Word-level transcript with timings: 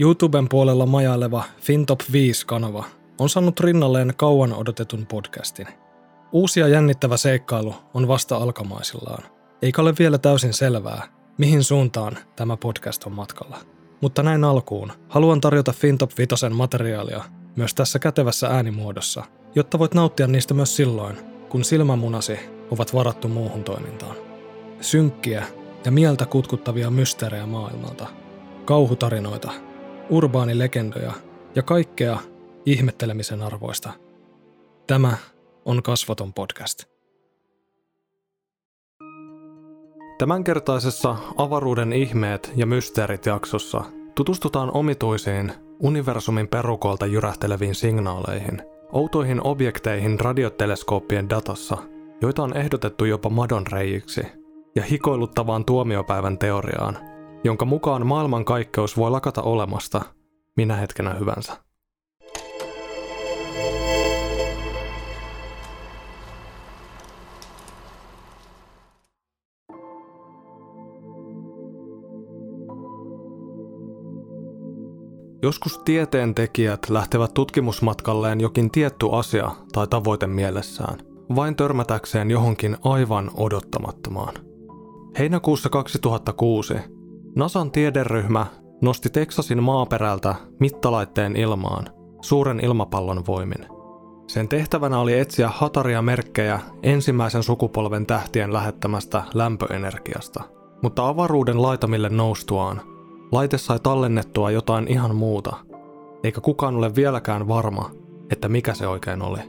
YouTuben 0.00 0.48
puolella 0.48 0.86
majaileva 0.86 1.44
FinTop 1.60 2.00
5-kanava 2.00 2.84
on 3.18 3.28
saanut 3.28 3.60
rinnalleen 3.60 4.12
kauan 4.16 4.52
odotetun 4.52 5.06
podcastin. 5.06 5.66
Uusi 6.32 6.60
ja 6.60 6.68
jännittävä 6.68 7.16
seikkailu 7.16 7.74
on 7.94 8.08
vasta 8.08 8.36
alkamaisillaan, 8.36 9.22
eikä 9.62 9.82
ole 9.82 9.94
vielä 9.98 10.18
täysin 10.18 10.52
selvää, 10.52 11.02
mihin 11.38 11.64
suuntaan 11.64 12.18
tämä 12.36 12.56
podcast 12.56 13.04
on 13.04 13.12
matkalla. 13.12 13.58
Mutta 14.00 14.22
näin 14.22 14.44
alkuun 14.44 14.92
haluan 15.08 15.40
tarjota 15.40 15.72
FinTop 15.72 16.10
5 16.18 16.48
materiaalia 16.50 17.24
myös 17.56 17.74
tässä 17.74 17.98
kätevässä 17.98 18.46
äänimuodossa, 18.46 19.24
jotta 19.54 19.78
voit 19.78 19.94
nauttia 19.94 20.26
niistä 20.26 20.54
myös 20.54 20.76
silloin, 20.76 21.16
kun 21.48 21.64
silmämunasi 21.64 22.38
ovat 22.70 22.94
varattu 22.94 23.28
muuhun 23.28 23.64
toimintaan. 23.64 24.16
Synkkiä 24.80 25.44
ja 25.84 25.90
mieltä 25.90 26.26
kutkuttavia 26.26 26.90
mysteerejä 26.90 27.46
maailmalta, 27.46 28.06
kauhutarinoita, 28.64 29.52
urbaanilegendoja 30.10 31.12
ja 31.54 31.62
kaikkea 31.62 32.18
ihmettelemisen 32.66 33.42
arvoista. 33.42 33.92
Tämä 34.86 35.16
on 35.64 35.82
Kasvoton 35.82 36.34
podcast. 36.34 36.84
Tämänkertaisessa 40.18 41.16
avaruuden 41.36 41.92
ihmeet 41.92 42.52
ja 42.56 42.66
mysteerit 42.66 43.26
jaksossa 43.26 43.84
tutustutaan 44.14 44.70
omituisiin 44.74 45.52
universumin 45.78 46.48
perukolta 46.48 47.06
jyrähteleviin 47.06 47.74
signaaleihin, 47.74 48.62
outoihin 48.92 49.46
objekteihin 49.46 50.20
radioteleskooppien 50.20 51.30
datassa, 51.30 51.76
joita 52.20 52.42
on 52.42 52.56
ehdotettu 52.56 53.04
jopa 53.04 53.30
madonreijiksi, 53.30 54.26
ja 54.76 54.82
hikoiluttavaan 54.82 55.64
tuomiopäivän 55.64 56.38
teoriaan, 56.38 57.09
jonka 57.44 57.64
mukaan 57.64 58.06
maailmankaikkeus 58.06 58.96
voi 58.96 59.10
lakata 59.10 59.42
olemasta 59.42 60.02
minä 60.56 60.76
hetkenä 60.76 61.14
hyvänsä. 61.14 61.52
Joskus 75.42 75.78
tieteentekijät 75.78 76.90
lähtevät 76.90 77.34
tutkimusmatkalleen 77.34 78.40
jokin 78.40 78.70
tietty 78.70 79.06
asia 79.12 79.50
tai 79.72 79.86
tavoite 79.86 80.26
mielessään, 80.26 80.98
vain 81.36 81.56
törmätäkseen 81.56 82.30
johonkin 82.30 82.76
aivan 82.84 83.30
odottamattomaan. 83.34 84.34
Heinäkuussa 85.18 85.68
2006 85.68 86.74
NASAn 87.36 87.70
tiederyhmä 87.70 88.46
nosti 88.82 89.10
Teksasin 89.10 89.62
maaperältä 89.62 90.34
mittalaitteen 90.60 91.36
ilmaan 91.36 91.84
suuren 92.20 92.60
ilmapallon 92.64 93.26
voimin. 93.26 93.66
Sen 94.26 94.48
tehtävänä 94.48 94.98
oli 94.98 95.18
etsiä 95.18 95.48
hataria 95.48 96.02
merkkejä 96.02 96.60
ensimmäisen 96.82 97.42
sukupolven 97.42 98.06
tähtien 98.06 98.52
lähettämästä 98.52 99.22
lämpöenergiasta, 99.34 100.42
mutta 100.82 101.08
avaruuden 101.08 101.62
laitamille 101.62 102.08
noustuaan 102.08 102.80
laite 103.32 103.58
sai 103.58 103.78
tallennettua 103.78 104.50
jotain 104.50 104.88
ihan 104.88 105.16
muuta, 105.16 105.56
eikä 106.24 106.40
kukaan 106.40 106.76
ole 106.76 106.94
vieläkään 106.94 107.48
varma, 107.48 107.90
että 108.30 108.48
mikä 108.48 108.74
se 108.74 108.86
oikein 108.86 109.22
oli. 109.22 109.40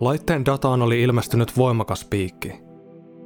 Laitteen 0.00 0.46
dataan 0.46 0.82
oli 0.82 1.02
ilmestynyt 1.02 1.56
voimakas 1.56 2.04
piikki. 2.04 2.52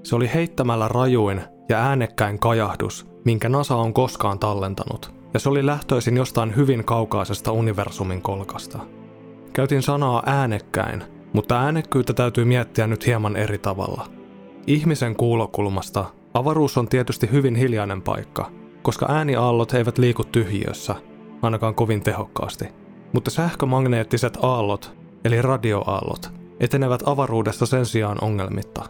Se 0.02 0.17
oli 0.17 0.30
heittämällä 0.34 0.89
rajuin 0.89 1.41
ja 1.69 1.78
äänekkäin 1.78 2.39
kajahdus, 2.39 3.09
minkä 3.24 3.48
NASA 3.48 3.76
on 3.76 3.94
koskaan 3.94 4.38
tallentanut, 4.38 5.14
ja 5.34 5.40
se 5.40 5.48
oli 5.48 5.66
lähtöisin 5.66 6.16
jostain 6.16 6.56
hyvin 6.56 6.84
kaukaisesta 6.84 7.52
universumin 7.52 8.22
kolkasta. 8.22 8.78
Käytin 9.52 9.82
sanaa 9.82 10.22
äänekkäin, 10.27 11.05
mutta 11.33 11.61
äänekkyyttä 11.61 12.12
täytyy 12.12 12.45
miettiä 12.45 12.86
nyt 12.86 13.06
hieman 13.06 13.36
eri 13.36 13.58
tavalla. 13.58 14.06
Ihmisen 14.67 15.17
kuulokulmasta 15.17 16.05
avaruus 16.34 16.78
on 16.78 16.89
tietysti 16.89 17.30
hyvin 17.33 17.55
hiljainen 17.55 18.02
paikka, 18.02 18.50
koska 18.83 19.06
ääniaallot 19.08 19.74
eivät 19.74 19.98
liiku 19.98 20.24
tyhjiössä, 20.24 20.95
ainakaan 21.42 21.74
kovin 21.74 22.02
tehokkaasti. 22.02 22.64
Mutta 23.12 23.30
sähkömagneettiset 23.30 24.39
aallot, 24.42 24.96
eli 25.24 25.42
radioaallot, 25.42 26.33
etenevät 26.61 27.02
avaruudessa 27.06 27.66
sen 27.66 27.86
sijaan 27.86 28.18
ongelmitta. 28.20 28.83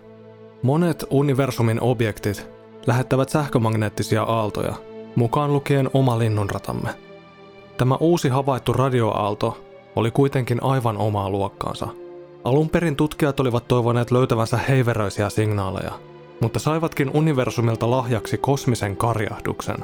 Monet 0.63 1.05
universumin 1.11 1.81
objektit 1.81 2.51
lähettävät 2.87 3.29
sähkömagneettisia 3.29 4.23
aaltoja, 4.23 4.75
mukaan 5.17 5.53
lukien 5.53 5.91
oma 5.95 6.19
linnunratamme. 6.19 6.89
Tämä 7.77 7.97
uusi 8.01 8.29
havaittu 8.29 8.73
radioaalto 8.73 9.59
oli 9.97 10.11
kuitenkin 10.11 10.63
aivan 10.63 10.97
omaa 10.97 11.31
luokkaansa. 11.31 11.89
Alun 12.45 12.69
perin 12.69 12.97
tutkijat 12.97 13.41
olivat 13.41 13.69
toivoneet 13.69 14.11
löytävänsä 14.11 14.57
heiveröisiä 14.57 15.31
signaaleja, 15.31 15.93
mutta 16.41 16.59
saivatkin 16.59 17.11
universumilta 17.15 17.91
lahjaksi 17.91 18.39
kosmisen 18.39 18.97
karjahduksen, 18.97 19.77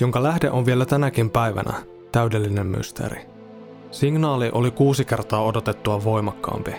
jonka 0.00 0.22
lähde 0.22 0.50
on 0.50 0.66
vielä 0.66 0.86
tänäkin 0.86 1.30
päivänä 1.30 1.72
täydellinen 2.12 2.66
mysteeri. 2.66 3.20
Signaali 3.90 4.50
oli 4.52 4.70
kuusi 4.70 5.04
kertaa 5.04 5.44
odotettua 5.44 6.04
voimakkaampi, 6.04 6.74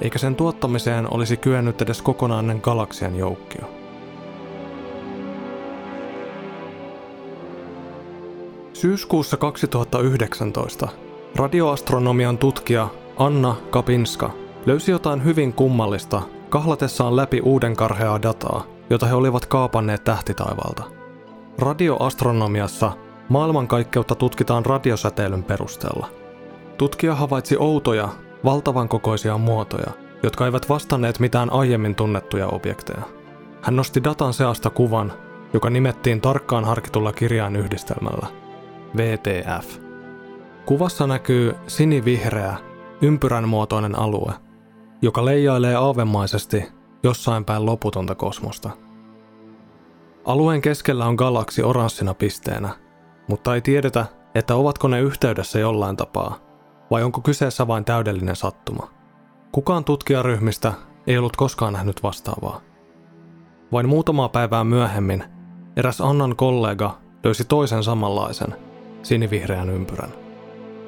eikä 0.00 0.18
sen 0.18 0.36
tuottamiseen 0.36 1.14
olisi 1.14 1.36
kyennyt 1.36 1.82
edes 1.82 2.02
kokonainen 2.02 2.60
galaksien 2.62 3.16
joukkio. 3.16 3.75
Syyskuussa 8.76 9.36
2019 9.36 10.88
radioastronomian 11.36 12.38
tutkija 12.38 12.88
Anna 13.16 13.56
Kapinska 13.70 14.30
löysi 14.66 14.90
jotain 14.90 15.24
hyvin 15.24 15.52
kummallista 15.52 16.22
kahlatessaan 16.50 17.16
läpi 17.16 17.40
uuden 17.40 17.76
karheaa 17.76 18.22
dataa, 18.22 18.66
jota 18.90 19.06
he 19.06 19.14
olivat 19.14 19.46
kaapanneet 19.46 20.04
tähtitaivalta. 20.04 20.82
Radioastronomiassa 21.58 22.92
maailmankaikkeutta 23.28 24.14
tutkitaan 24.14 24.66
radiosäteilyn 24.66 25.44
perusteella. 25.44 26.08
Tutkija 26.78 27.14
havaitsi 27.14 27.56
outoja, 27.58 28.08
valtavan 28.44 28.88
kokoisia 28.88 29.38
muotoja, 29.38 29.90
jotka 30.22 30.46
eivät 30.46 30.68
vastanneet 30.68 31.20
mitään 31.20 31.52
aiemmin 31.52 31.94
tunnettuja 31.94 32.46
objekteja. 32.46 33.02
Hän 33.62 33.76
nosti 33.76 34.04
datan 34.04 34.34
seasta 34.34 34.70
kuvan, 34.70 35.12
joka 35.52 35.70
nimettiin 35.70 36.20
tarkkaan 36.20 36.64
harkitulla 36.64 37.12
kirjainyhdistelmällä 37.12 38.45
VTF. 38.96 39.78
Kuvassa 40.66 41.06
näkyy 41.06 41.54
sinivihreä, 41.66 42.56
ympyrän 43.02 43.48
muotoinen 43.48 43.98
alue– 43.98 44.32
joka 45.02 45.24
leijailee 45.24 45.74
aavemaisesti 45.74 46.72
jossain 47.02 47.44
päin 47.44 47.66
loputonta 47.66 48.14
kosmosta. 48.14 48.70
Alueen 50.24 50.60
keskellä 50.60 51.06
on 51.06 51.14
galaksi 51.14 51.62
oranssina 51.62 52.14
pisteenä, 52.14 52.68
mutta 53.28 53.54
ei 53.54 53.60
tiedetä, 53.60 54.06
että 54.34 54.54
ovatko 54.54 54.88
ne 54.88 55.00
yhteydessä 55.00 55.58
jollain 55.58 55.96
tapaa, 55.96 56.38
vai 56.90 57.02
onko 57.02 57.20
kyseessä 57.20 57.66
vain 57.66 57.84
täydellinen 57.84 58.36
sattuma. 58.36 58.90
Kukaan 59.52 59.84
tutkijaryhmistä 59.84 60.72
ei 61.06 61.18
ollut 61.18 61.36
koskaan 61.36 61.72
nähnyt 61.72 62.02
vastaavaa. 62.02 62.60
Vain 63.72 63.88
muutamaa 63.88 64.28
päivää 64.28 64.64
myöhemmin 64.64 65.24
eräs 65.76 66.00
Annan 66.00 66.36
kollega 66.36 66.98
löysi 67.24 67.44
toisen 67.44 67.82
samanlaisen, 67.82 68.56
sinivihreän 69.06 69.70
ympyrän. 69.70 70.12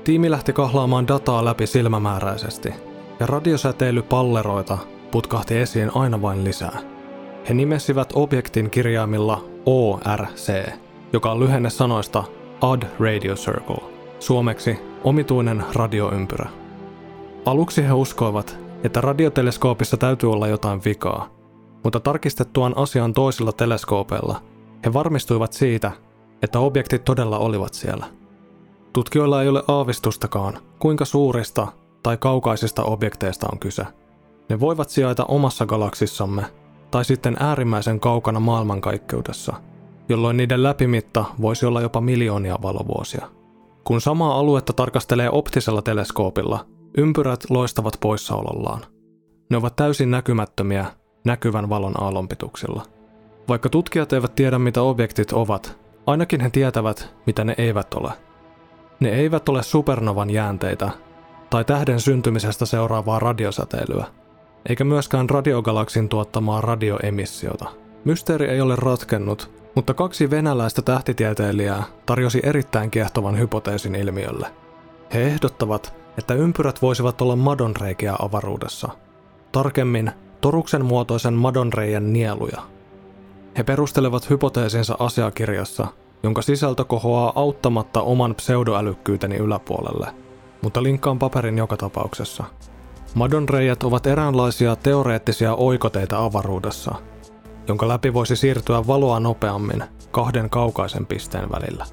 Tiimi 0.05 0.31
lähti 0.31 0.53
kahlaamaan 0.53 1.09
dataa 1.09 1.45
läpi 1.45 1.67
silmämääräisesti– 1.67 2.75
ja 3.21 3.27
radiosäteilypalleroita 3.27 4.79
putkahti 5.11 5.59
esiin 5.59 5.91
aina 5.95 6.23
vain 6.23 6.45
lisää. 6.45 6.79
He 7.49 7.55
nimesivät 7.55 8.13
objektin 8.15 8.71
kirjaimilla 8.71 9.45
ORC, 9.67 10.69
joka 11.13 11.33
on 11.33 11.41
lyhenne 11.41 11.71
sanoista 11.71 12.25
Odd 12.61 12.83
Radio 13.01 13.35
Circle, 13.35 13.91
suomeksi 14.19 14.79
omituinen 15.05 15.65
radioympyrä. 15.73 16.49
Aluksi 17.47 17.85
he 17.85 17.93
uskoivat, 17.93 18.59
että 18.85 19.01
radioteleskoopissa 19.01 19.97
täytyy 19.97 20.33
olla 20.33 20.49
jotain 20.49 20.81
vikaa, 20.85 21.29
mutta 21.85 22.01
tarkistettuaan 22.01 22.77
asian 22.77 23.13
toisilla 23.13 23.53
teleskoopeilla 23.53 24.43
he 24.85 24.93
varmistuivat 24.93 25.53
siitä, 25.53 25.93
että 26.43 26.59
objektit 26.59 27.05
todella 27.05 27.39
olivat 27.39 27.75
siellä. 27.75 28.07
Tutkijoilla 28.93 29.43
ei 29.43 29.49
ole 29.49 29.63
aavistustakaan, 29.69 30.59
kuinka 30.79 31.05
suurista 31.05 31.67
tai 32.03 32.17
kaukaisista 32.17 32.83
objekteista 32.83 33.47
on 33.53 33.59
kyse. 33.59 33.87
Ne 34.49 34.61
voivat 34.61 34.89
sijaita 34.89 35.25
omassa 35.25 35.67
galaksissamme 35.67 36.45
tai 36.91 37.05
sitten 37.05 37.37
äärimmäisen 37.41 38.01
kaukana 38.01 38.41
maailmankaikkeudessa, 38.41 39.55
jolloin 40.09 40.37
niiden 40.37 40.63
läpimitta 40.63 41.25
voisi 41.41 41.67
olla 41.67 41.81
jopa 41.81 42.01
miljoonia 42.01 42.59
valovuosia. 42.63 43.29
Kun 43.85 44.01
samaa 44.01 44.39
aluetta 44.39 44.73
tarkastelee 44.73 45.31
optisella 45.31 45.83
teleskoopilla, 45.83 46.67
ympyrät 46.99 47.45
loistavat 47.51 47.97
poissaolollaan. 48.01 48.81
Ne 49.51 49.57
ovat 49.57 49.77
täysin 49.77 50.11
näkymättömiä 50.11 50.87
näkyvän 51.25 51.69
valon 51.69 52.03
aallonpituksilla. 52.03 52.83
Vaikka 53.49 53.69
tutkijat 53.69 54.13
eivät 54.13 54.35
tiedä 54.35 54.59
mitä 54.59 54.83
objektit 54.83 55.33
ovat, 55.33 55.79
ainakin 56.09 56.41
he 56.41 56.51
tietävät 56.51 57.15
mitä 57.27 57.45
ne 57.45 57.55
eivät 57.59 57.95
ole. 57.95 58.13
Ne 59.01 59.09
eivät 59.09 59.49
ole 59.49 59.63
supernovan 59.63 60.31
jäänteitä 60.31 60.91
tai 61.51 61.65
tähden 61.65 62.01
syntymisestä 62.01 62.67
seuraavaa 62.67 63.19
radiosäteilyä, 63.19 64.07
eikä 64.69 64.85
myöskään 64.85 65.31
radiogalaksin 65.31 66.09
tuottamaa 66.09 66.61
radioemissiota. 66.61 67.67
Mysteeri 68.05 68.47
ei 68.47 68.61
ole 68.61 68.77
ratkennut, 68.77 69.51
mutta 69.75 69.95
kaksi 69.95 70.31
venäläistä 70.31 70.83
tähtitieteilijää 70.83 71.83
tarjosi 72.07 72.41
erittäin 72.43 72.91
kiehtovan 72.91 73.39
hypoteesin 73.39 73.95
ilmiölle. 73.95 74.49
He 75.15 75.23
ehdottavat, 75.23 75.95
että 76.19 76.35
ympyrät 76.35 76.83
voisivat 76.83 77.21
olla 77.21 77.37
madonreikiä 77.37 78.15
avaruudessa. 78.19 78.89
Tarkemmin, 79.53 80.11
toruksen 80.41 80.85
muotoisen 80.85 81.35
madonreijän 81.35 82.13
nieluja. 82.13 82.78
He 83.59 83.65
perustelevat 83.65 84.31
hypoteesinsa 84.31 84.97
asiakirjassa, 84.99 85.87
jonka 86.23 86.43
sisältö 86.43 86.85
kohoaa 86.85 87.33
auttamatta 87.35 88.03
oman 88.03 88.35
pseudoälykkyyteni 88.35 89.37
yläpuolelle, 89.37 90.15
mutta 90.63 90.83
linkkaan 90.83 91.19
paperin 91.19 91.59
joka 91.59 91.77
tapauksessa. 91.77 92.45
Madonreijät 93.15 93.83
ovat 93.83 94.07
eräänlaisia 94.07 94.77
teoreettisia 94.77 95.55
oikoteita 95.55 96.25
avaruudessa, 96.25 96.95
jonka 97.69 97.89
läpi 97.89 98.15
voisi 98.15 98.37
siirtyä 98.37 98.87
valoa 98.87 99.21
nopeammin 99.21 99.85
kahden 100.11 100.51
kaukaisen 100.51 101.07
pisteen 101.07 101.51
välillä. 101.51 101.87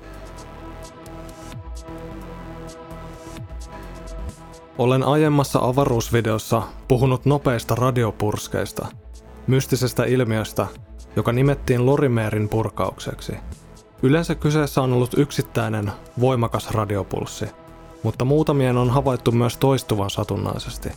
Olen 4.77 5.03
aiemmassa 5.03 5.59
avaruusvideossa 5.59 6.61
puhunut 6.87 7.25
nopeista 7.25 7.75
radiopurskeista, 7.75 8.87
mystisestä 9.47 10.03
ilmiöstä, 10.03 10.67
joka 11.15 11.31
nimettiin 11.31 11.85
Lorimeerin 11.85 12.49
purkaukseksi. 12.49 13.33
Yleensä 14.03 14.35
kyseessä 14.35 14.81
on 14.81 14.93
ollut 14.93 15.13
yksittäinen, 15.17 15.91
voimakas 16.19 16.71
radiopulssi, 16.71 17.45
mutta 18.03 18.25
muutamien 18.25 18.77
on 18.77 18.89
havaittu 18.89 19.31
myös 19.31 19.57
toistuvan 19.57 20.09
satunnaisesti. 20.09 20.89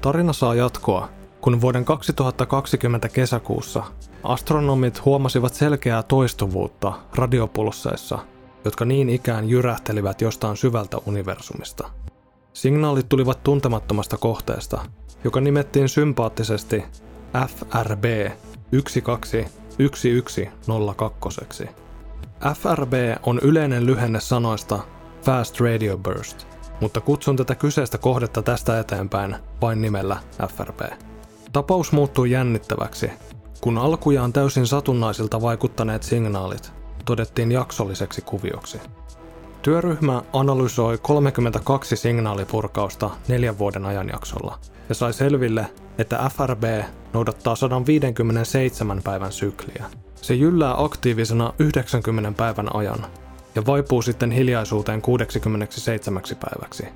Tarina 0.00 0.32
saa 0.32 0.54
jatkoa, 0.54 1.08
kun 1.40 1.60
vuoden 1.60 1.84
2020 1.84 3.08
kesäkuussa 3.08 3.82
astronomit 4.24 5.04
huomasivat 5.04 5.54
selkeää 5.54 6.02
toistuvuutta 6.02 6.92
radiopulsseissa, 7.14 8.18
jotka 8.64 8.84
niin 8.84 9.08
ikään 9.08 9.48
jyrähtelivät 9.48 10.20
jostain 10.20 10.56
syvältä 10.56 10.96
universumista. 11.06 11.90
Signaalit 12.52 13.08
tulivat 13.08 13.42
tuntemattomasta 13.42 14.16
kohteesta, 14.16 14.80
joka 15.24 15.40
nimettiin 15.40 15.88
sympaattisesti 15.88 16.84
FRB 17.46 18.04
121102. 18.72 21.68
FRB 22.54 22.92
on 23.22 23.40
yleinen 23.42 23.86
lyhenne 23.86 24.20
sanoista 24.20 24.78
Fast 25.22 25.60
Radio 25.60 25.98
Burst, 25.98 26.46
mutta 26.80 27.00
kutsun 27.00 27.36
tätä 27.36 27.54
kyseistä 27.54 27.98
kohdetta 27.98 28.42
tästä 28.42 28.80
eteenpäin 28.80 29.36
vain 29.60 29.80
nimellä 29.80 30.16
FRB. 30.56 30.80
Tapaus 31.52 31.92
muuttui 31.92 32.30
jännittäväksi, 32.30 33.10
kun 33.60 33.78
alkujaan 33.78 34.32
täysin 34.32 34.66
satunnaisilta 34.66 35.42
vaikuttaneet 35.42 36.02
signaalit 36.02 36.72
todettiin 37.04 37.52
jaksolliseksi 37.52 38.22
kuvioksi. 38.22 38.80
Työryhmä 39.62 40.22
analysoi 40.32 40.98
32 41.02 41.96
signaalipurkausta 41.96 43.10
neljän 43.28 43.58
vuoden 43.58 43.86
ajanjaksolla 43.86 44.58
ja 44.88 44.94
sai 44.94 45.12
selville, 45.12 45.66
että 45.98 46.30
FRB 46.36 46.64
noudattaa 47.12 47.56
157 47.56 49.00
päivän 49.04 49.32
sykliä. 49.32 49.84
Se 50.16 50.34
jyllää 50.34 50.74
aktiivisena 50.84 51.52
90 51.58 52.32
päivän 52.36 52.76
ajan 52.76 53.06
ja 53.54 53.66
vaipuu 53.66 54.02
sitten 54.02 54.30
hiljaisuuteen 54.30 55.02
67 55.02 56.22
päiväksi. 56.40 56.86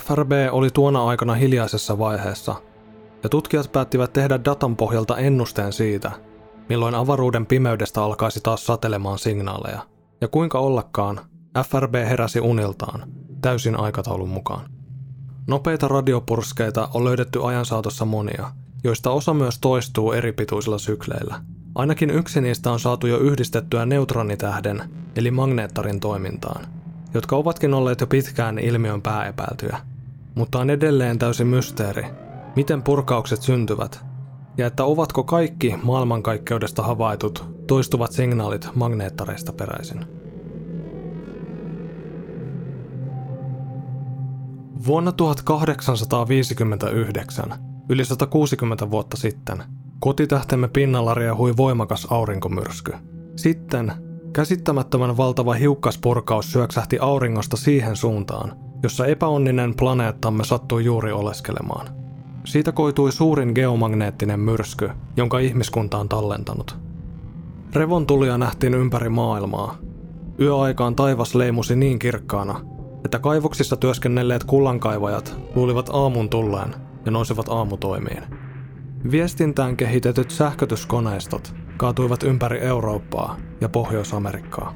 FRB 0.00 0.32
oli 0.50 0.70
tuona 0.70 1.04
aikana 1.04 1.34
hiljaisessa 1.34 1.98
vaiheessa, 1.98 2.54
ja 3.22 3.28
tutkijat 3.28 3.72
päättivät 3.72 4.12
tehdä 4.12 4.44
datan 4.44 4.76
pohjalta 4.76 5.18
ennusteen 5.18 5.72
siitä, 5.72 6.10
milloin 6.68 6.94
avaruuden 6.94 7.46
pimeydestä 7.46 8.02
alkaisi 8.02 8.40
taas 8.42 8.66
satelemaan 8.66 9.18
signaaleja. 9.18 9.80
Ja 10.20 10.28
kuinka 10.28 10.58
ollakaan, 10.58 11.20
FRB 11.58 11.94
heräsi 11.94 12.40
uniltaan, 12.40 13.08
täysin 13.40 13.80
aikataulun 13.80 14.28
mukaan. 14.28 14.70
Nopeita 15.46 15.88
radiopurskeita 15.88 16.88
on 16.94 17.04
löydetty 17.04 17.46
ajan 17.46 17.66
saatossa 17.66 18.04
monia, 18.04 18.50
joista 18.84 19.10
osa 19.10 19.34
myös 19.34 19.58
toistuu 19.58 20.12
eri 20.12 20.32
pituisilla 20.32 20.78
sykleillä. 20.78 21.40
Ainakin 21.74 22.10
yksi 22.10 22.40
niistä 22.40 22.70
on 22.70 22.80
saatu 22.80 23.06
jo 23.06 23.18
yhdistettyä 23.18 23.86
neutronitähden, 23.86 24.82
eli 25.16 25.30
magneettarin 25.30 26.00
toimintaan, 26.00 26.66
jotka 27.14 27.36
ovatkin 27.36 27.74
olleet 27.74 28.00
jo 28.00 28.06
pitkään 28.06 28.58
ilmiön 28.58 29.02
pääepäiltyjä. 29.02 29.78
Mutta 30.34 30.58
on 30.58 30.70
edelleen 30.70 31.18
täysin 31.18 31.46
mysteeri, 31.46 32.06
miten 32.56 32.82
purkaukset 32.82 33.42
syntyvät, 33.42 34.04
ja 34.56 34.66
että 34.66 34.84
ovatko 34.84 35.24
kaikki 35.24 35.74
maailmankaikkeudesta 35.82 36.82
havaitut 36.82 37.44
toistuvat 37.66 38.12
signaalit 38.12 38.68
magneettareista 38.74 39.52
peräisin. 39.52 40.06
Vuonna 44.86 45.12
1859, 45.12 47.54
yli 47.88 48.04
160 48.04 48.90
vuotta 48.90 49.16
sitten, 49.16 49.62
kotitähtemme 49.98 50.68
pinnalla 50.68 51.14
riehui 51.14 51.56
voimakas 51.56 52.06
aurinkomyrsky. 52.10 52.92
Sitten 53.36 53.92
käsittämättömän 54.32 55.16
valtava 55.16 55.52
hiukkaspurkaus 55.52 56.52
syöksähti 56.52 56.98
auringosta 56.98 57.56
siihen 57.56 57.96
suuntaan, 57.96 58.56
jossa 58.82 59.06
epäonninen 59.06 59.74
planeettamme 59.74 60.44
sattui 60.44 60.84
juuri 60.84 61.12
oleskelemaan. 61.12 61.86
Siitä 62.44 62.72
koitui 62.72 63.12
suurin 63.12 63.52
geomagneettinen 63.54 64.40
myrsky, 64.40 64.90
jonka 65.16 65.38
ihmiskunta 65.38 65.98
on 65.98 66.08
tallentanut. 66.08 66.76
Revontulia 67.74 68.38
nähtiin 68.38 68.74
ympäri 68.74 69.08
maailmaa. 69.08 69.76
Yöaikaan 70.40 70.94
taivas 70.94 71.34
leimusi 71.34 71.76
niin 71.76 71.98
kirkkaana, 71.98 72.71
että 73.04 73.18
kaivoksissa 73.18 73.76
työskennelleet 73.76 74.44
kullankaivajat 74.44 75.36
luulivat 75.54 75.90
aamun 75.92 76.30
tulleen 76.30 76.74
ja 77.04 77.10
nousivat 77.10 77.48
aamutoimiin. 77.48 78.22
Viestintään 79.10 79.76
kehitetyt 79.76 80.30
sähkötyskoneistot 80.30 81.54
kaatuivat 81.76 82.22
ympäri 82.22 82.60
Eurooppaa 82.60 83.36
ja 83.60 83.68
Pohjois-Amerikkaa. 83.68 84.74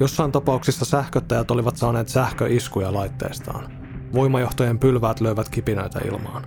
Jossain 0.00 0.32
tapauksissa 0.32 0.84
sähköttäjät 0.84 1.50
olivat 1.50 1.76
saaneet 1.76 2.08
sähköiskuja 2.08 2.92
laitteestaan. 2.92 3.72
Voimajohtojen 4.12 4.78
pylväät 4.78 5.20
löivät 5.20 5.48
kipinöitä 5.48 6.00
ilmaan. 6.04 6.44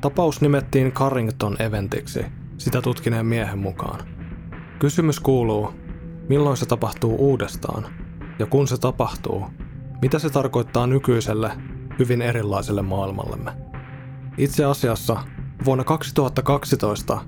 Tapaus 0.00 0.40
nimettiin 0.40 0.92
Carrington-eventiksi, 0.92 2.24
sitä 2.58 2.82
tutkineen 2.82 3.26
miehen 3.26 3.58
mukaan. 3.58 4.00
Kysymys 4.78 5.20
kuuluu, 5.20 5.72
milloin 6.28 6.56
se 6.56 6.66
tapahtuu 6.66 7.16
uudestaan? 7.18 7.86
Ja 8.38 8.46
kun 8.46 8.68
se 8.68 8.78
tapahtuu, 8.78 9.46
mitä 10.02 10.18
se 10.18 10.30
tarkoittaa 10.30 10.86
nykyiselle, 10.86 11.50
hyvin 11.98 12.22
erilaiselle 12.22 12.82
maailmallemme? 12.82 13.52
Itse 14.38 14.64
asiassa 14.64 15.16
vuonna 15.64 15.84
2012, 15.84 17.18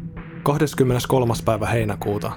23. 0.43 1.35
päivä 1.45 1.67
heinäkuuta, 1.67 2.33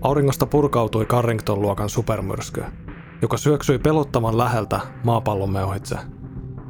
auringosta 0.00 0.46
purkautui 0.46 1.04
Carrington-luokan 1.04 1.88
supermyrsky, 1.88 2.64
joka 3.22 3.36
syöksyi 3.36 3.78
pelottavan 3.78 4.38
läheltä 4.38 4.80
maapallomme 5.04 5.64
ohitse. 5.64 5.96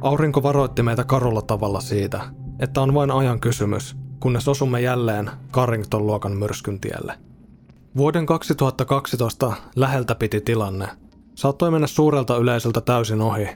Aurinko 0.01 0.43
varoitti 0.43 0.83
meitä 0.83 1.03
karulla 1.03 1.41
tavalla 1.41 1.79
siitä, 1.79 2.21
että 2.59 2.81
on 2.81 2.93
vain 2.93 3.11
ajan 3.11 3.39
kysymys, 3.39 3.97
kunnes 4.19 4.47
osumme 4.47 4.81
jälleen 4.81 5.31
Carrington-luokan 5.51 6.37
myrskyn 6.37 6.79
tielle. 6.79 7.13
Vuoden 7.97 8.25
2012 8.25 9.53
läheltä 9.75 10.15
piti 10.15 10.41
tilanne 10.41 10.87
saattoi 11.37 11.71
mennä 11.71 11.87
suurelta 11.87 12.37
yleisöltä 12.37 12.81
täysin 12.81 13.21
ohi, 13.21 13.47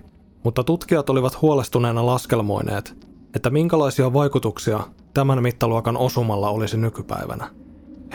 mutta 0.43 0.63
tutkijat 0.63 1.09
olivat 1.09 1.41
huolestuneena 1.41 2.05
laskelmoineet, 2.05 3.07
että 3.35 3.49
minkälaisia 3.49 4.13
vaikutuksia 4.13 4.79
tämän 5.13 5.43
mittaluokan 5.43 5.97
osumalla 5.97 6.49
olisi 6.49 6.77
nykypäivänä. 6.77 7.47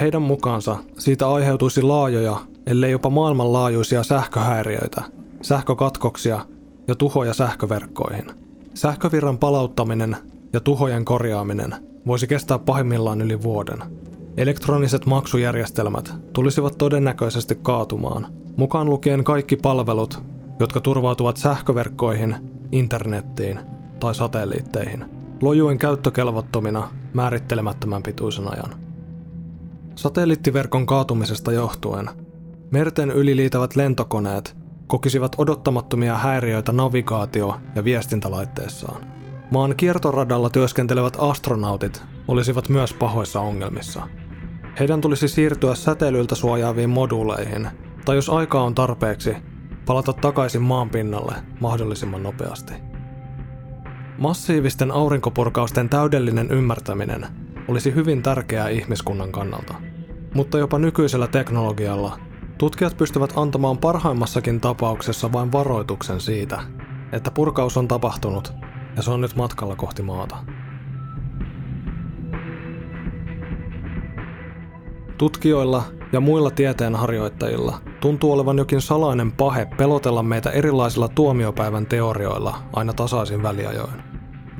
Heidän 0.00 0.22
mukaansa 0.22 0.76
siitä 0.98 1.28
aiheutuisi 1.28 1.82
laajoja, 1.82 2.36
ellei 2.66 2.90
jopa 2.90 3.10
maailmanlaajuisia 3.10 4.02
sähköhäiriöitä, 4.02 5.02
sähkökatkoksia 5.42 6.40
ja 6.88 6.94
tuhoja 6.94 7.34
sähköverkkoihin. 7.34 8.26
Sähkövirran 8.74 9.38
palauttaminen 9.38 10.16
ja 10.52 10.60
tuhojen 10.60 11.04
korjaaminen 11.04 11.74
voisi 12.06 12.26
kestää 12.26 12.58
pahimmillaan 12.58 13.20
yli 13.20 13.42
vuoden. 13.42 13.78
Elektroniset 14.36 15.06
maksujärjestelmät 15.06 16.14
tulisivat 16.32 16.78
todennäköisesti 16.78 17.58
kaatumaan, 17.62 18.26
mukaan 18.56 18.90
lukien 18.90 19.24
kaikki 19.24 19.56
palvelut, 19.56 20.22
jotka 20.60 20.80
turvautuvat 20.80 21.36
sähköverkkoihin, 21.36 22.36
internettiin 22.72 23.60
tai 24.00 24.14
satelliitteihin, 24.14 25.04
lojuen 25.42 25.78
käyttökelvottomina 25.78 26.88
määrittelemättömän 27.14 28.02
pituisen 28.02 28.52
ajan. 28.52 28.74
Satelliittiverkon 29.94 30.86
kaatumisesta 30.86 31.52
johtuen 31.52 32.10
merten 32.70 33.10
yliliitävät 33.10 33.76
lentokoneet 33.76 34.56
kokisivat 34.86 35.36
odottamattomia 35.38 36.18
häiriöitä 36.18 36.72
navigaatio- 36.72 37.56
ja 37.74 37.84
viestintälaitteessaan. 37.84 39.06
Maan 39.50 39.76
kiertoradalla 39.76 40.50
työskentelevät 40.50 41.16
astronautit 41.18 42.02
olisivat 42.28 42.68
myös 42.68 42.92
pahoissa 42.94 43.40
ongelmissa. 43.40 44.02
Heidän 44.78 45.00
tulisi 45.00 45.28
siirtyä 45.28 45.74
säteilyltä 45.74 46.34
suojaaviin 46.34 46.90
moduuleihin, 46.90 47.68
tai 48.06 48.16
jos 48.16 48.30
aikaa 48.30 48.62
on 48.62 48.74
tarpeeksi, 48.74 49.36
palata 49.86 50.12
takaisin 50.12 50.62
maan 50.62 50.90
pinnalle 50.90 51.34
mahdollisimman 51.60 52.22
nopeasti. 52.22 52.74
Massiivisten 54.18 54.90
aurinkopurkausten 54.90 55.88
täydellinen 55.88 56.50
ymmärtäminen 56.50 57.26
olisi 57.68 57.94
hyvin 57.94 58.22
tärkeää 58.22 58.68
ihmiskunnan 58.68 59.32
kannalta. 59.32 59.74
Mutta 60.34 60.58
jopa 60.58 60.78
nykyisellä 60.78 61.26
teknologialla 61.26 62.18
tutkijat 62.58 62.96
pystyvät 62.96 63.32
antamaan 63.36 63.78
parhaimmassakin 63.78 64.60
tapauksessa 64.60 65.32
vain 65.32 65.52
varoituksen 65.52 66.20
siitä, 66.20 66.60
että 67.12 67.30
purkaus 67.30 67.76
on 67.76 67.88
tapahtunut 67.88 68.52
ja 68.96 69.02
se 69.02 69.10
on 69.10 69.20
nyt 69.20 69.36
matkalla 69.36 69.76
kohti 69.76 70.02
maata. 70.02 70.36
Tutkijoilla 75.18 75.82
ja 76.12 76.20
muilla 76.20 76.50
tieteenharjoittajilla 76.50 77.85
tuntuu 78.00 78.32
olevan 78.32 78.58
jokin 78.58 78.80
salainen 78.80 79.32
pahe 79.32 79.66
pelotella 79.76 80.22
meitä 80.22 80.50
erilaisilla 80.50 81.08
tuomiopäivän 81.08 81.86
teorioilla 81.86 82.58
aina 82.72 82.92
tasaisin 82.92 83.42
väliajoin. 83.42 84.02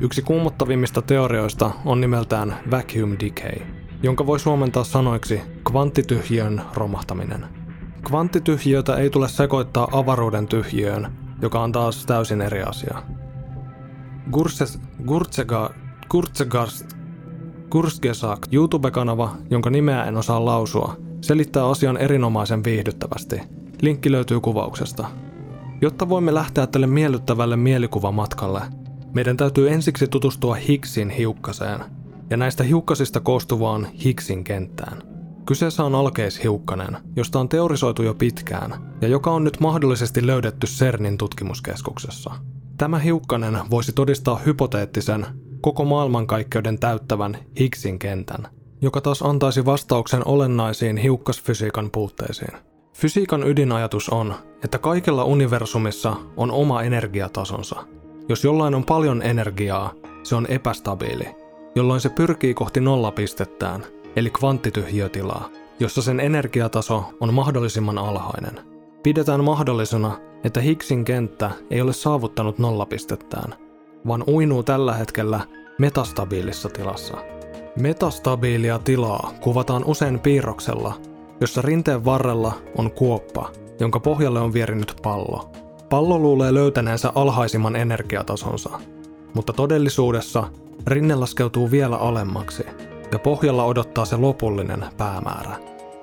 Yksi 0.01 0.23
kuumottavimmista 0.23 1.03
teorioista 1.03 1.71
on 1.85 2.01
nimeltään 2.01 2.57
vacuum 2.71 3.17
decay, 3.21 3.67
jonka 4.03 4.27
voi 4.27 4.41
suomentaa 4.41 4.85
sanoiksi 4.85 5.41
kvanttityhjiön 5.65 6.63
romahtaminen. 6.75 7.47
Kvanttityhjiötä 8.05 8.97
ei 8.97 9.11
tule 9.11 9.29
sekoittaa 9.29 9.89
avaruuden 9.93 10.47
tyhjiöön, 10.49 11.13
joka 11.43 11.61
on 11.61 11.73
taas 11.73 12.07
täysin 12.07 12.41
eri 12.41 12.63
asia. 12.63 13.03
Gurses, 14.33 14.81
Gurtsega, 15.07 15.71
Gurtsegast, 16.11 16.97
Kurskesak, 17.71 18.47
YouTube-kanava, 18.53 19.31
jonka 19.51 19.71
nimeä 19.71 20.05
en 20.05 20.17
osaa 20.17 20.45
lausua, 20.45 20.97
selittää 21.27 21.67
asian 21.67 21.97
erinomaisen 21.97 22.65
viihdyttävästi. 22.65 23.41
Linkki 23.83 24.13
löytyy 24.13 24.41
kuvauksesta. 24.41 25.07
Jotta 25.81 26.09
voimme 26.09 26.35
lähteä 26.35 26.67
tälle 26.67 26.87
miellyttävälle 26.87 27.57
mielikuvamatkalle, 27.57 28.61
meidän 29.15 29.37
täytyy 29.37 29.71
ensiksi 29.71 30.09
tutustua 30.09 30.55
Higgsin 30.55 31.11
hiukkaseen 31.11 31.81
ja 32.31 32.37
näistä 32.37 32.65
hiukkasista 32.65 33.21
koostuvaan 33.21 33.87
Higgsin 34.05 34.45
kenttään. 34.45 35.03
Kyseessä 35.47 35.85
on 35.85 35.95
alkeishiukkanen, 35.95 36.97
josta 37.17 37.41
on 37.41 37.49
teorisoitu 37.49 38.03
jo 38.03 38.15
pitkään 38.15 38.95
ja 39.01 39.09
joka 39.09 39.31
on 39.31 39.45
nyt 39.45 39.61
mahdollisesti 39.61 40.27
löydetty 40.27 40.67
CERNin 40.67 41.19
tutkimuskeskuksessa. 41.19 42.31
Tämä 42.79 42.99
hiukkanen 42.99 43.59
voisi 43.71 43.93
todistaa 43.93 44.39
hypoteettisen, 44.47 45.27
koko 45.61 45.85
maailmankaikkeuden 45.85 46.79
täyttävän 46.79 47.39
Higgsin 47.61 47.99
kentän, 47.99 48.49
joka 48.81 49.01
taas 49.01 49.23
antaisi 49.23 49.65
vastauksen 49.65 50.27
olennaisiin 50.27 50.97
hiukkasfysiikan 50.97 51.91
puutteisiin. 51.91 52.59
Fysiikan 52.95 53.43
ydinajatus 53.43 54.09
on, 54.09 54.35
että 54.65 54.79
kaikella 54.79 55.25
universumissa 55.25 56.17
on 56.37 56.51
oma 56.51 56.83
energiatasonsa. 56.83 57.77
Jos 58.29 58.45
jollain 58.45 58.75
on 58.75 58.85
paljon 58.85 59.23
energiaa, 59.23 59.93
se 60.23 60.35
on 60.35 60.47
epästabiili, 60.47 61.29
jolloin 61.75 62.01
se 62.01 62.09
pyrkii 62.09 62.55
kohti 62.55 62.81
nollapistettään, 62.81 63.85
eli 64.17 64.31
kvanttityhjiötilaa, 64.31 65.49
jossa 65.81 66.03
sen 66.03 66.21
energiataso 66.21 67.05
on 67.21 67.35
mahdollisimman 67.35 67.99
alhainen. 67.99 68.61
Pidetään 69.03 69.45
mahdollisena, 69.45 70.19
että 70.45 70.61
Higgsin 70.61 71.05
kenttä 71.05 71.51
ei 71.71 71.81
ole 71.81 71.93
saavuttanut 71.93 72.59
nollapistettään, 72.59 73.55
vaan 74.07 74.25
uinuu 74.29 74.63
tällä 74.63 74.95
hetkellä 74.95 75.41
metastabiilissa 75.79 76.69
tilassa. 76.69 77.36
Metastabiilia 77.77 78.79
tilaa 78.79 79.33
kuvataan 79.41 79.85
usein 79.85 80.21
piirroksella, 80.21 80.95
jossa 81.41 81.63
rinteen 81.63 82.05
varrella 82.05 82.53
on 82.79 82.91
kuoppa, 82.91 83.51
jonka 83.81 84.01
pohjalle 84.01 84.41
on 84.41 84.53
vierinyt 84.53 84.97
pallo. 85.03 85.51
Pallo 85.91 86.19
luulee 86.19 86.55
löytäneensä 86.55 87.13
alhaisimman 87.15 87.77
energiatasonsa, 87.77 88.71
mutta 89.35 89.53
todellisuudessa 89.53 90.45
rinne 90.87 91.15
laskeutuu 91.15 91.71
vielä 91.71 91.97
alemmaksi 91.97 92.67
ja 93.13 93.19
pohjalla 93.19 93.65
odottaa 93.65 94.05
se 94.05 94.17
lopullinen 94.17 94.85
päämäärä. 94.97 95.57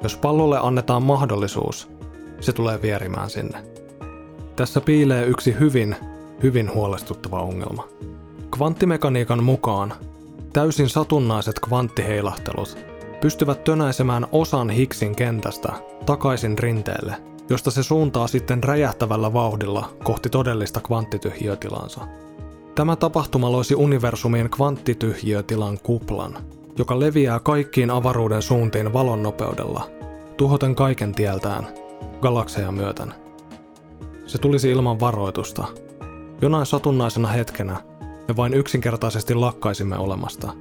Jos 0.03 0.17
pallolle 0.17 0.59
annetaan 0.61 1.03
mahdollisuus, 1.03 1.91
se 2.39 2.53
tulee 2.53 2.81
vierimään 2.81 3.29
sinne. 3.29 3.63
Tässä 4.55 4.81
piilee 4.81 5.25
yksi 5.25 5.55
hyvin, 5.59 5.95
hyvin 6.43 6.73
huolestuttava 6.73 7.39
ongelma. 7.39 7.87
Kvanttimekaniikan 8.51 9.43
mukaan 9.43 9.93
täysin 10.53 10.89
satunnaiset 10.89 11.59
kvanttiheilahtelut 11.59 12.77
pystyvät 13.21 13.63
tönäisemään 13.63 14.27
osan 14.31 14.69
Higgsin 14.69 15.15
kentästä 15.15 15.73
takaisin 16.05 16.57
rinteelle, 16.57 17.15
josta 17.49 17.71
se 17.71 17.83
suuntaa 17.83 18.27
sitten 18.27 18.63
räjähtävällä 18.63 19.33
vauhdilla 19.33 19.89
kohti 20.03 20.29
todellista 20.29 20.81
kvanttityhjiötilansa. 20.81 22.01
Tämä 22.75 22.95
tapahtuma 22.95 23.51
loisi 23.51 23.75
universumin 23.75 24.49
kvanttityhjiötilan 24.49 25.79
kuplan, 25.83 26.37
joka 26.77 26.99
leviää 26.99 27.39
kaikkiin 27.39 27.91
avaruuden 27.91 28.41
suuntiin 28.41 28.93
valon 28.93 29.23
nopeudella, 29.23 29.89
tuhoten 30.37 30.75
kaiken 30.75 31.15
tieltään, 31.15 31.67
galakseja 32.21 32.71
myöten. 32.71 33.13
Se 34.25 34.37
tulisi 34.37 34.71
ilman 34.71 34.99
varoitusta. 34.99 35.65
Jonain 36.41 36.65
satunnaisena 36.65 37.27
hetkenä 37.27 37.92
me 38.27 38.35
vain 38.35 38.53
yksinkertaisesti 38.53 39.35
lakkaisimme 39.35 39.97
olemasta. 39.97 40.53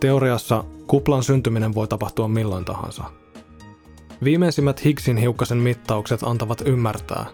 Teoriassa 0.00 0.64
kuplan 0.86 1.22
syntyminen 1.22 1.74
voi 1.74 1.88
tapahtua 1.88 2.28
milloin 2.28 2.64
tahansa. 2.64 3.04
Viimeisimmät 4.24 4.84
Higgsin 4.84 5.16
hiukkasen 5.16 5.58
mittaukset 5.58 6.22
antavat 6.22 6.62
ymmärtää, 6.66 7.26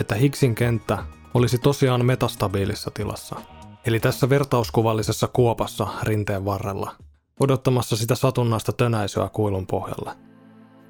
että 0.00 0.14
Higgsin 0.14 0.54
kenttä 0.54 0.98
olisi 1.34 1.58
tosiaan 1.58 2.04
metastabiilissa 2.04 2.90
tilassa, 2.90 3.36
eli 3.86 4.00
tässä 4.00 4.28
vertauskuvallisessa 4.28 5.28
kuopassa 5.28 5.86
rinteen 6.02 6.44
varrella, 6.44 6.90
odottamassa 7.40 7.96
sitä 7.96 8.14
satunnaista 8.14 8.72
tönäisyä 8.72 9.28
kuilun 9.32 9.66
pohjalle. 9.66 10.10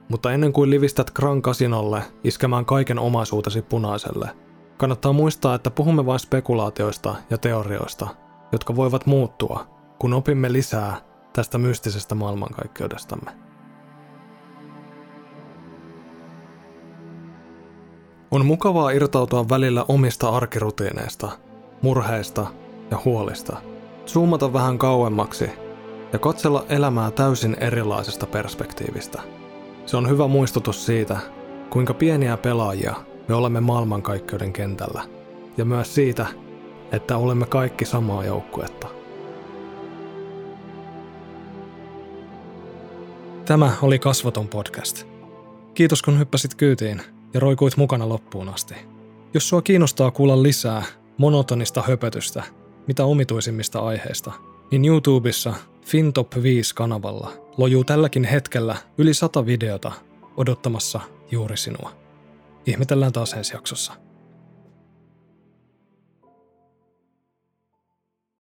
Mutta 0.08 0.32
ennen 0.32 0.52
kuin 0.52 0.70
livistät 0.70 1.10
Gran 1.10 1.42
Casinolle 1.42 2.02
iskemään 2.24 2.64
kaiken 2.64 2.98
omaisuutesi 2.98 3.62
punaiselle, 3.62 4.28
kannattaa 4.76 5.12
muistaa, 5.12 5.54
että 5.54 5.70
puhumme 5.70 6.06
vain 6.06 6.18
spekulaatioista 6.18 7.14
ja 7.30 7.38
teorioista, 7.38 8.08
jotka 8.52 8.76
voivat 8.76 9.06
muuttua, 9.06 9.66
kun 9.98 10.14
opimme 10.14 10.52
lisää 10.52 10.96
tästä 11.32 11.58
mystisestä 11.58 12.14
maailmankaikkeudestamme. 12.14 13.30
On 18.30 18.46
mukavaa 18.46 18.90
irtautua 18.90 19.48
välillä 19.48 19.84
omista 19.88 20.28
arkirutiineista, 20.28 21.30
murheista 21.82 22.46
ja 22.90 22.98
huolista, 23.04 23.56
zoomata 24.06 24.52
vähän 24.52 24.78
kauemmaksi 24.78 25.50
ja 26.12 26.18
katsella 26.18 26.64
elämää 26.68 27.10
täysin 27.10 27.56
erilaisesta 27.60 28.26
perspektiivistä– 28.26 29.22
se 29.86 29.96
on 29.96 30.08
hyvä 30.08 30.26
muistutus 30.26 30.86
siitä, 30.86 31.16
kuinka 31.70 31.94
pieniä 31.94 32.36
pelaajia 32.36 32.94
me 33.28 33.34
olemme 33.34 33.60
maailmankaikkeuden 33.60 34.52
kentällä, 34.52 35.02
ja 35.56 35.64
myös 35.64 35.94
siitä, 35.94 36.26
että 36.92 37.16
olemme 37.16 37.46
kaikki 37.46 37.84
samaa 37.84 38.24
joukkuetta. 38.24 38.88
Tämä 43.44 43.72
oli 43.82 43.98
Kasvaton 43.98 44.48
podcast. 44.48 45.06
Kiitos 45.74 46.02
kun 46.02 46.18
hyppäsit 46.18 46.54
kyytiin 46.54 47.02
ja 47.34 47.40
roikuit 47.40 47.76
mukana 47.76 48.08
loppuun 48.08 48.48
asti. 48.48 48.74
Jos 49.34 49.48
sua 49.48 49.62
kiinnostaa 49.62 50.10
kuulla 50.10 50.42
lisää 50.42 50.82
monotonista 51.18 51.82
höpötystä, 51.82 52.42
mitä 52.86 53.04
omituisimmista 53.04 53.78
aiheista, 53.78 54.32
niin 54.70 54.84
YouTubessa 54.84 55.54
FinTop 55.84 56.32
5-kanavalla 56.34 57.30
lojuu 57.56 57.84
tälläkin 57.84 58.24
hetkellä 58.24 58.76
yli 58.98 59.14
sata 59.14 59.46
videota 59.46 59.92
odottamassa 60.36 61.00
juuri 61.30 61.56
sinua. 61.56 62.03
Ihmetellään 62.66 63.12
taas 63.12 63.32
ensi 63.32 63.54
jaksossa. 63.54 63.92